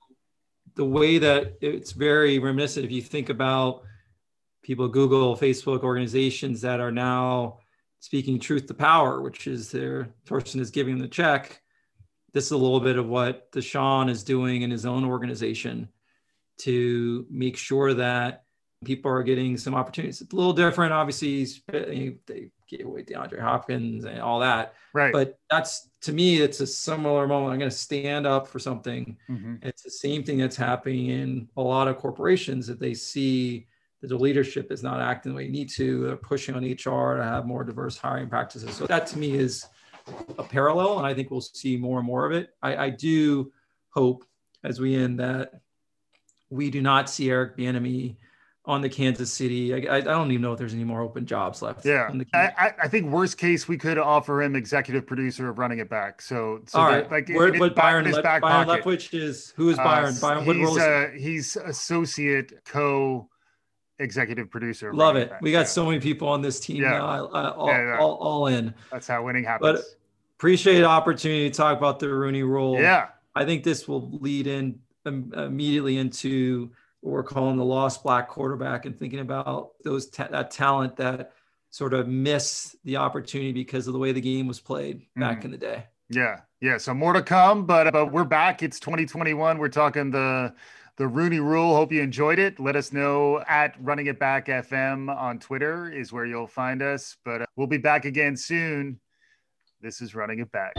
the 0.75 0.85
way 0.85 1.17
that 1.17 1.57
it's 1.61 1.91
very 1.91 2.39
reminiscent, 2.39 2.85
if 2.85 2.91
you 2.91 3.01
think 3.01 3.27
about 3.27 3.83
people, 4.63 4.87
Google, 4.87 5.35
Facebook 5.35 5.83
organizations 5.83 6.61
that 6.61 6.79
are 6.79 6.93
now 6.93 7.59
speaking 7.99 8.39
truth 8.39 8.67
to 8.67 8.73
power, 8.73 9.21
which 9.21 9.45
is 9.45 9.69
their 9.69 10.13
person 10.25 10.61
is 10.61 10.71
giving 10.71 10.97
the 10.97 11.07
check. 11.09 11.61
This 12.31 12.45
is 12.45 12.51
a 12.51 12.57
little 12.57 12.79
bit 12.79 12.97
of 12.97 13.07
what 13.07 13.51
Deshaun 13.51 14.09
is 14.09 14.23
doing 14.23 14.61
in 14.61 14.71
his 14.71 14.85
own 14.85 15.03
organization 15.03 15.89
to 16.59 17.25
make 17.29 17.57
sure 17.57 17.93
that 17.95 18.45
people 18.85 19.11
are 19.11 19.23
getting 19.23 19.57
some 19.57 19.75
opportunities. 19.75 20.21
It's 20.21 20.33
a 20.33 20.35
little 20.35 20.53
different, 20.53 20.93
obviously. 20.93 21.45
They 21.67 22.49
gave 22.67 22.85
away 22.85 23.03
DeAndre 23.03 23.39
Hopkins 23.39 24.05
and 24.05 24.19
all 24.19 24.39
that, 24.39 24.73
right? 24.93 25.11
But 25.11 25.39
that's 25.49 25.89
to 26.01 26.13
me, 26.13 26.41
it's 26.41 26.59
a 26.61 26.67
similar 26.67 27.27
moment. 27.27 27.53
I'm 27.53 27.59
going 27.59 27.71
to 27.71 27.75
stand 27.75 28.25
up 28.25 28.47
for 28.47 28.59
something. 28.59 29.17
Mm-hmm. 29.29 29.55
It's 29.63 29.81
the 29.81 29.91
same 29.91 30.23
thing 30.23 30.37
that's 30.37 30.55
happening 30.55 31.07
in 31.07 31.49
a 31.57 31.61
lot 31.61 31.87
of 31.87 31.97
corporations 31.97 32.67
that 32.67 32.79
they 32.79 32.93
see 32.93 33.67
that 34.01 34.07
the 34.07 34.17
leadership 34.17 34.71
is 34.71 34.81
not 34.81 35.01
acting 35.01 35.33
the 35.33 35.35
way 35.35 35.45
you 35.45 35.51
need 35.51 35.69
to. 35.69 36.05
They're 36.05 36.15
pushing 36.15 36.55
on 36.55 36.63
HR 36.63 37.17
to 37.17 37.23
have 37.23 37.45
more 37.45 37.65
diverse 37.65 37.97
hiring 37.97 38.29
practices. 38.29 38.75
So 38.75 38.87
that 38.87 39.07
to 39.07 39.19
me 39.19 39.35
is 39.35 39.65
a 40.37 40.43
parallel, 40.43 40.97
and 40.99 41.05
I 41.05 41.13
think 41.13 41.31
we'll 41.31 41.41
see 41.41 41.75
more 41.75 41.97
and 41.97 42.07
more 42.07 42.25
of 42.25 42.31
it. 42.31 42.53
I, 42.61 42.77
I 42.77 42.89
do 42.91 43.51
hope 43.89 44.23
as 44.63 44.79
we 44.79 44.95
end 44.95 45.19
that 45.19 45.61
we 46.49 46.69
do 46.69 46.81
not 46.81 47.09
see 47.09 47.29
Eric 47.29 47.57
Bieniemy 47.57 48.15
on 48.69 48.81
the 48.81 48.87
Kansas 48.87 49.33
City. 49.33 49.73
I, 49.73 49.97
I, 49.97 50.01
don't 50.01 50.29
even 50.31 50.43
know 50.43 50.53
if 50.53 50.59
there's 50.59 50.75
any 50.75 50.83
more 50.83 51.01
open 51.01 51.25
jobs 51.25 51.63
left. 51.63 51.83
Yeah, 51.83 52.13
I, 52.35 52.71
I, 52.83 52.87
think 52.87 53.11
worst 53.11 53.39
case 53.39 53.67
we 53.67 53.79
could 53.79 53.97
offer 53.97 54.43
him 54.43 54.55
executive 54.55 55.07
producer 55.07 55.49
of 55.49 55.57
running 55.57 55.79
it 55.79 55.89
back. 55.89 56.21
So, 56.21 56.61
so 56.67 56.77
all 56.79 56.85
right, 56.85 57.09
like 57.09 57.27
Where, 57.29 57.51
what 57.53 57.73
Byron, 57.75 58.09
Le- 58.11 58.21
Byron 58.21 58.67
Leftwich 58.67 59.11
is 59.19 59.53
who 59.55 59.69
is 59.69 59.77
Byron? 59.77 60.15
Uh, 60.15 60.21
Byron, 60.21 60.45
what 60.45 60.55
he's, 60.55 60.77
uh, 60.77 61.09
he's 61.17 61.55
associate 61.55 62.63
co 62.63 63.27
executive 63.97 64.51
producer. 64.51 64.93
Love 64.93 65.15
it. 65.15 65.31
We 65.41 65.51
got 65.51 65.61
yeah. 65.61 65.65
so 65.65 65.87
many 65.87 65.99
people 65.99 66.27
on 66.27 66.43
this 66.43 66.59
team 66.59 66.83
yeah. 66.83 66.91
now. 66.91 67.07
I, 67.07 67.17
I, 67.17 67.49
all, 67.49 67.67
yeah, 67.67 67.97
all, 67.99 68.15
all, 68.17 68.47
in. 68.47 68.75
That's 68.91 69.07
how 69.07 69.25
winning 69.25 69.45
happens. 69.45 69.79
But 69.79 69.85
appreciate 70.37 70.77
the 70.77 70.85
opportunity 70.85 71.49
to 71.49 71.57
talk 71.57 71.75
about 71.75 71.97
the 71.97 72.09
Rooney 72.13 72.43
Rule. 72.43 72.79
Yeah. 72.79 73.07
I 73.33 73.45
think 73.45 73.63
this 73.63 73.87
will 73.87 74.11
lead 74.11 74.45
in 74.45 74.79
um, 75.07 75.33
immediately 75.35 75.97
into 75.97 76.69
what 77.01 77.11
we're 77.11 77.23
calling 77.23 77.57
the 77.57 77.65
lost 77.65 78.03
black 78.03 78.27
quarterback 78.27 78.85
and 78.85 78.97
thinking 78.97 79.19
about 79.19 79.71
those 79.83 80.09
ta- 80.09 80.27
that 80.31 80.51
talent 80.51 80.95
that 80.97 81.31
sort 81.69 81.93
of 81.93 82.07
missed 82.07 82.75
the 82.83 82.97
opportunity 82.97 83.51
because 83.51 83.87
of 83.87 83.93
the 83.93 83.99
way 83.99 84.11
the 84.11 84.21
game 84.21 84.47
was 84.47 84.59
played 84.59 85.01
back 85.15 85.41
mm. 85.41 85.45
in 85.45 85.51
the 85.51 85.57
day. 85.57 85.85
Yeah. 86.09 86.41
Yeah. 86.61 86.77
So 86.77 86.93
more 86.93 87.13
to 87.13 87.21
come, 87.21 87.65
but 87.65 87.91
but 87.91 88.11
we're 88.11 88.23
back. 88.23 88.63
It's 88.63 88.79
2021. 88.79 89.57
We're 89.57 89.69
talking 89.69 90.11
the 90.11 90.53
the 90.97 91.07
Rooney 91.07 91.39
Rule. 91.39 91.75
Hope 91.75 91.91
you 91.91 92.01
enjoyed 92.01 92.39
it. 92.39 92.59
Let 92.59 92.75
us 92.75 92.91
know 92.91 93.41
at 93.47 93.75
Running 93.79 94.07
It 94.07 94.19
Back 94.19 94.47
FM 94.47 95.15
on 95.15 95.39
Twitter 95.39 95.89
is 95.89 96.11
where 96.11 96.25
you'll 96.25 96.47
find 96.47 96.81
us. 96.81 97.15
But 97.23 97.43
uh, 97.43 97.45
we'll 97.55 97.67
be 97.67 97.77
back 97.77 98.05
again 98.05 98.35
soon. 98.35 98.99
This 99.81 100.01
is 100.01 100.13
Running 100.13 100.39
It 100.39 100.51
Back. 100.51 100.73